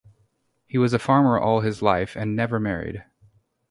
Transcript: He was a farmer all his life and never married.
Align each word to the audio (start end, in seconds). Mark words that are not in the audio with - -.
He 0.65 0.79
was 0.79 0.93
a 0.93 0.97
farmer 0.97 1.37
all 1.37 1.59
his 1.59 1.83
life 1.83 2.15
and 2.15 2.35
never 2.35 2.59
married. 2.59 3.05